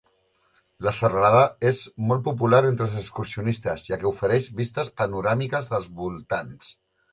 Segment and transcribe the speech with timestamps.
[0.85, 1.81] La serralada és
[2.13, 6.77] molt popular entre els excursionistes, ja que ofereix vistes panoràmiques dels voltants.